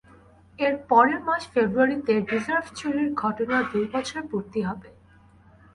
এর 0.59 0.75
পরের 0.89 1.19
মাস 1.27 1.43
ফেব্রুয়ারিতে 1.53 2.13
রিজার্ভ 2.31 2.65
চুরির 2.77 3.09
ঘটনার 3.21 3.63
দুই 3.71 3.85
বছর 3.93 4.21
পূর্তি 4.31 4.59
হবে। 4.67 4.89